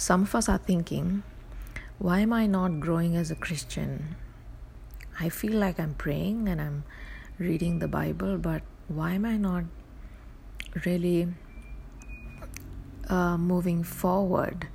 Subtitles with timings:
[0.00, 1.22] some of us are thinking,
[1.98, 4.16] why am I not growing as a Christian?
[5.20, 6.84] I feel like I'm praying and I'm
[7.38, 9.64] reading the Bible, but why am I not
[10.86, 11.28] really
[13.10, 14.68] uh, moving forward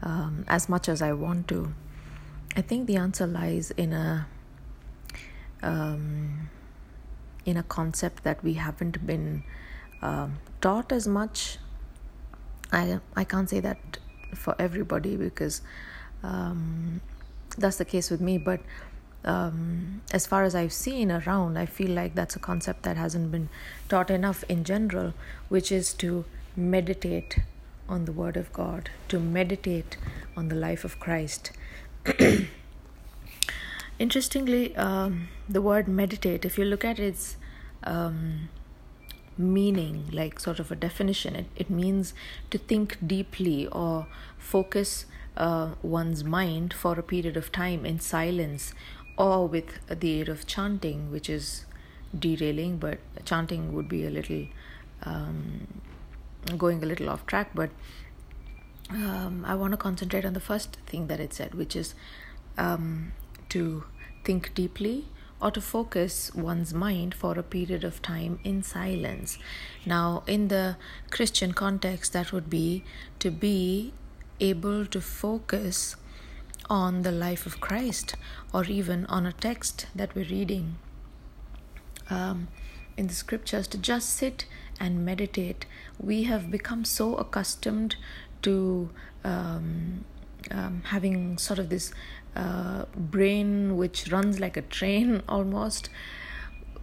[0.00, 1.74] um, as much as I want to?
[2.54, 4.28] I think the answer lies in a
[5.60, 6.50] um,
[7.44, 9.42] in a concept that we haven't been
[10.02, 11.58] um, taught as much.
[12.70, 13.98] I I can't say that
[14.34, 15.62] for everybody because
[16.22, 17.00] um,
[17.56, 18.60] that's the case with me, but.
[19.24, 23.32] Um, as far as I've seen around, I feel like that's a concept that hasn't
[23.32, 23.48] been
[23.88, 25.12] taught enough in general,
[25.48, 26.24] which is to
[26.56, 27.40] meditate
[27.88, 29.96] on the Word of God, to meditate
[30.36, 31.50] on the life of Christ.
[33.98, 37.36] Interestingly, um, the word meditate, if you look at its
[37.82, 38.48] um,
[39.38, 42.14] meaning, like sort of a definition, it, it means
[42.50, 44.06] to think deeply or
[44.36, 45.06] focus
[45.36, 48.74] uh, one's mind for a period of time in silence
[49.16, 51.64] or with the aid of chanting, which is
[52.16, 54.46] derailing, but chanting would be a little
[55.04, 55.66] um,
[56.56, 57.50] going a little off track.
[57.54, 57.70] But
[58.90, 61.94] um, I want to concentrate on the first thing that it said, which is
[62.56, 63.12] um,
[63.50, 63.84] to
[64.24, 65.06] think deeply
[65.40, 69.38] or to focus one's mind for a period of time in silence.
[69.86, 70.76] Now, in the
[71.10, 72.82] Christian context, that would be
[73.20, 73.92] to be
[74.40, 75.96] able to focus
[76.68, 78.14] on the life of Christ
[78.52, 80.76] or even on a text that we're reading
[82.10, 82.48] um,
[82.96, 84.46] in the scriptures, to just sit
[84.80, 85.66] and meditate.
[86.00, 87.96] We have become so accustomed
[88.42, 88.90] to
[89.24, 90.04] um,
[90.50, 91.92] um, having sort of this
[92.36, 95.88] uh, brain which runs like a train almost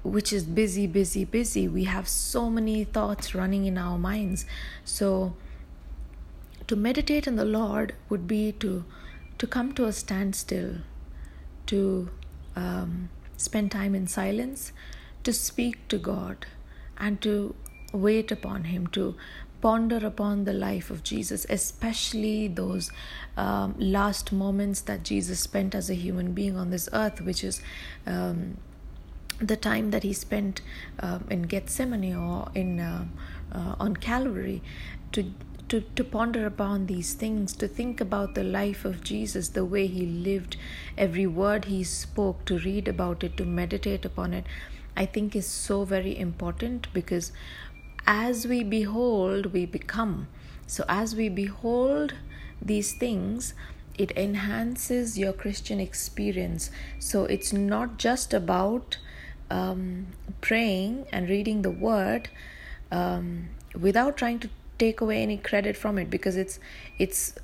[0.04, 1.68] which is busy busy busy.
[1.68, 4.46] We have so many thoughts running in our minds.
[4.84, 5.34] So
[6.68, 8.86] to meditate on the lord would be to
[9.38, 10.78] to come to a standstill
[11.68, 12.10] to
[12.56, 14.72] um, spend time in silence
[15.24, 16.46] to speak to god
[16.98, 17.54] and to
[17.92, 19.16] wait upon him to
[19.66, 22.92] ponder upon the life of Jesus, especially those
[23.36, 27.64] um, last moments that Jesus spent as a human being on this earth, which is
[28.06, 28.58] um,
[29.40, 30.62] the time that he spent
[31.00, 33.06] um, in Gethsemane or in uh,
[33.52, 34.62] uh, on Calvary,
[35.14, 35.34] to
[35.70, 39.88] to, to ponder upon these things, to think about the life of Jesus, the way
[39.88, 40.58] he lived,
[40.96, 44.46] every word he spoke, to read about it, to meditate upon it,
[44.96, 47.32] I think is so very important because
[48.08, 50.28] as we behold, we become.
[50.68, 52.14] So, as we behold
[52.62, 53.54] these things,
[53.98, 56.72] it enhances your Christian experience.
[57.00, 58.98] So, it's not just about
[59.50, 60.08] um,
[60.42, 62.30] praying and reading the word
[62.92, 63.50] um,
[63.80, 66.60] without trying to take away any credit from it because it's
[66.98, 67.36] it's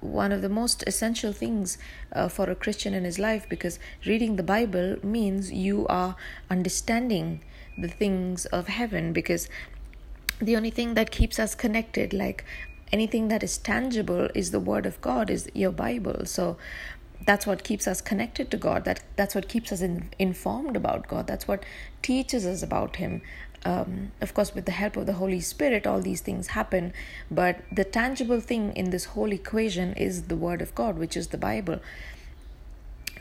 [0.00, 1.76] one of the most essential things
[2.12, 6.14] uh, for a Christian in his life because reading the Bible means you are
[6.48, 7.40] understanding
[7.76, 9.48] the things of heaven because
[10.40, 12.44] the only thing that keeps us connected like
[12.92, 16.24] anything that is tangible is the word of god is your bible.
[16.24, 16.56] So
[17.26, 18.84] that's what keeps us connected to god.
[18.84, 21.26] That that's what keeps us in, informed about god.
[21.26, 21.64] That's what
[22.02, 23.22] teaches us about him.
[23.64, 26.92] Um, of course with the help of the holy spirit all these things happen.
[27.30, 31.28] But the tangible thing in this whole equation is the word of god which is
[31.28, 31.80] the bible.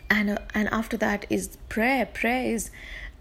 [0.10, 2.06] And uh, and after that is prayer.
[2.06, 2.72] Prayer is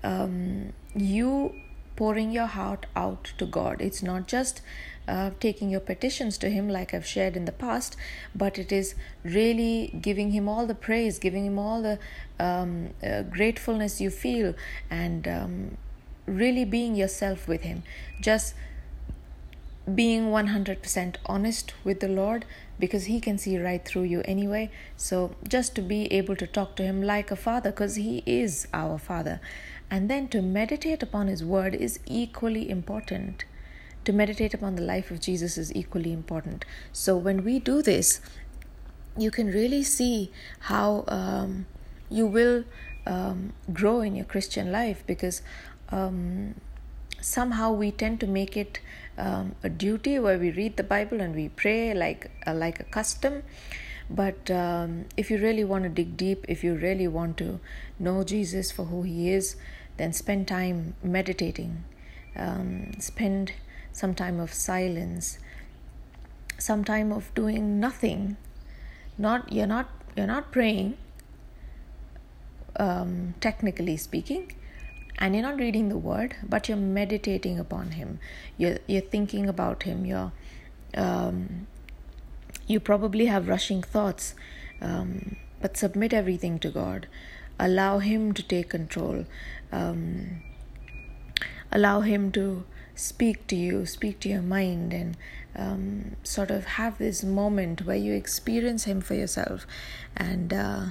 [0.05, 1.55] um, you
[1.97, 3.81] pouring your heart out to God.
[3.81, 4.61] It's not just
[5.09, 7.97] uh, taking your petitions to Him, like I've shared in the past,
[8.35, 11.99] but it is really giving Him all the praise, giving Him all the
[12.39, 14.55] um, uh, gratefulness you feel,
[14.91, 15.77] and um,
[16.27, 17.83] really being yourself with Him.
[18.21, 18.55] Just
[19.95, 22.45] being 100% honest with the Lord
[22.79, 24.71] because He can see right through you anyway.
[24.97, 28.67] So, just to be able to talk to Him like a father because He is
[28.75, 29.41] our Father.
[29.91, 33.45] And then to meditate upon His Word is equally important.
[34.05, 36.65] To meditate upon the life of Jesus is equally important.
[36.93, 38.21] So when we do this,
[39.17, 40.31] you can really see
[40.61, 41.67] how um,
[42.11, 42.65] you will
[43.07, 45.43] um, grow in your Christian life because
[45.91, 46.55] um,
[47.21, 48.81] somehow we tend to make it
[49.19, 52.85] um, a duty where we read the Bible and we pray like uh, like a
[52.85, 53.43] custom.
[54.09, 57.61] But um, if you really want to dig deep, if you really want to
[57.99, 59.57] know Jesus for who He is,
[59.97, 61.85] then spend time meditating,
[62.37, 63.53] um, spend
[63.93, 65.39] some time of silence,
[66.59, 68.37] some time of doing nothing.
[69.19, 70.97] Not you're not you're not praying.
[72.79, 74.53] Um, technically speaking,
[75.19, 78.19] and you're not reading the word, but you're meditating upon Him.
[78.59, 80.05] You're you're thinking about Him.
[80.05, 80.33] You're
[80.95, 81.67] um,
[82.67, 84.35] You probably have rushing thoughts,
[84.81, 87.07] um, but submit everything to God.
[87.59, 89.25] Allow Him to take control.
[89.73, 90.43] Um,
[91.71, 92.65] allow Him to
[92.95, 95.17] speak to you, speak to your mind, and
[95.55, 99.67] um, sort of have this moment where you experience Him for yourself.
[100.17, 100.85] And uh,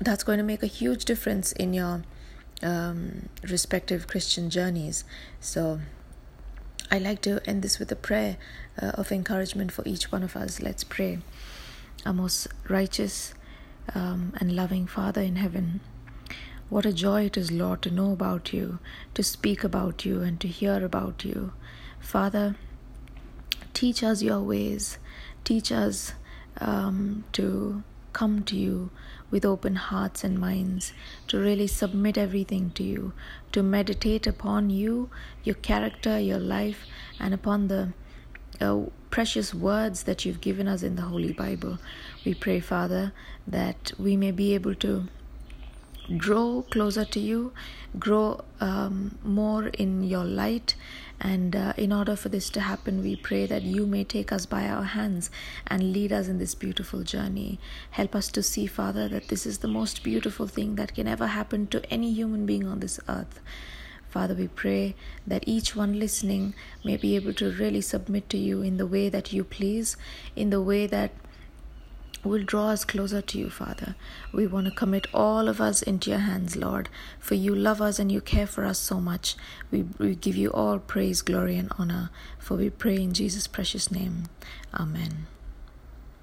[0.00, 2.02] that's going to make a huge difference in your
[2.62, 5.04] um, respective Christian journeys.
[5.40, 5.80] So,
[6.90, 8.36] I like to end this with a prayer
[8.80, 10.60] uh, of encouragement for each one of us.
[10.60, 11.18] Let's pray.
[12.04, 13.34] Our most righteous
[13.94, 15.80] um, and loving Father in heaven,
[16.68, 18.78] what a joy it is, Lord, to know about you,
[19.14, 21.52] to speak about you, and to hear about you.
[22.00, 22.56] Father,
[23.72, 24.98] teach us your ways,
[25.44, 26.12] teach us
[26.60, 27.82] um, to
[28.12, 28.90] come to you
[29.30, 30.92] with open hearts and minds,
[31.28, 33.12] to really submit everything to you,
[33.52, 35.10] to meditate upon you,
[35.42, 36.86] your character, your life,
[37.18, 37.92] and upon the
[38.60, 41.78] uh, precious words that you've given us in the Holy Bible.
[42.24, 43.12] We pray, Father,
[43.46, 45.08] that we may be able to
[46.18, 47.52] grow closer to you,
[47.98, 50.74] grow um, more in your light.
[51.20, 54.46] And uh, in order for this to happen, we pray that you may take us
[54.46, 55.30] by our hands
[55.66, 57.58] and lead us in this beautiful journey.
[57.92, 61.28] Help us to see, Father, that this is the most beautiful thing that can ever
[61.28, 63.40] happen to any human being on this earth.
[64.10, 64.94] Father, we pray
[65.26, 69.08] that each one listening may be able to really submit to you in the way
[69.08, 69.96] that you please,
[70.36, 71.10] in the way that
[72.30, 73.94] will draw us closer to you, Father.
[74.32, 76.88] We want to commit all of us into your hands, Lord,
[77.18, 79.36] for you love us and you care for us so much.
[79.70, 83.90] We, we give you all praise, glory, and honor, for we pray in Jesus' precious
[83.90, 84.24] name.
[84.72, 85.26] Amen.